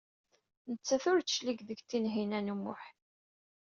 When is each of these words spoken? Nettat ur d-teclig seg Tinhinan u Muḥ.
Nettat 0.71 1.03
ur 1.11 1.19
d-teclig 1.19 1.59
seg 1.67 1.79
Tinhinan 1.89 2.51
u 2.53 2.55
Muḥ. 2.63 2.83